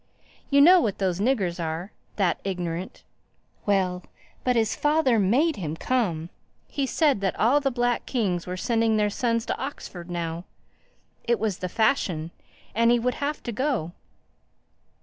You 0.49 0.61
know 0.61 0.81
what 0.81 0.97
those 0.97 1.19
niggers 1.19 1.63
are—that 1.63 2.39
ignorant! 2.43 3.03
Well!—But 3.67 4.55
his 4.55 4.75
father 4.75 5.19
made 5.19 5.57
him 5.57 5.75
come. 5.75 6.31
He 6.67 6.87
said 6.87 7.21
that 7.21 7.39
all 7.39 7.59
the 7.59 7.69
black 7.69 8.07
kings 8.07 8.47
were 8.47 8.57
sending 8.57 8.97
their 8.97 9.11
sons 9.11 9.45
to 9.45 9.57
Oxford 9.59 10.09
now. 10.09 10.45
It 11.23 11.39
was 11.39 11.59
the 11.59 11.69
fashion, 11.69 12.31
and 12.73 12.89
he 12.89 12.97
would 12.97 13.13
have 13.21 13.43
to 13.43 13.51
go. 13.51 13.91